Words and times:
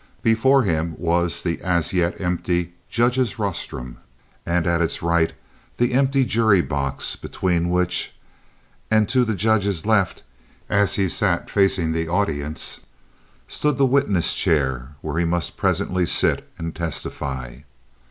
Before 0.23 0.63
him 0.63 0.95
was 0.97 1.43
the 1.43 1.61
as 1.61 1.93
yet 1.93 2.19
empty 2.19 2.73
judge's 2.89 3.37
rostrum, 3.37 3.97
and 4.47 4.65
at 4.65 4.81
its 4.81 5.03
right 5.03 5.31
the 5.77 5.93
empty 5.93 6.25
jury 6.25 6.63
box, 6.63 7.15
between 7.15 7.69
which, 7.69 8.11
and 8.89 9.07
to 9.09 9.23
the 9.23 9.35
judge's 9.35 9.85
left, 9.85 10.23
as 10.69 10.95
he 10.95 11.07
sat 11.07 11.51
facing 11.51 11.91
the 11.91 12.07
audience, 12.07 12.79
stood 13.47 13.77
the 13.77 13.85
witness 13.85 14.33
chair 14.33 14.95
where 15.01 15.19
he 15.19 15.23
must 15.25 15.55
presently 15.55 16.07
sit 16.07 16.49
and 16.57 16.73
testify. 16.75 17.57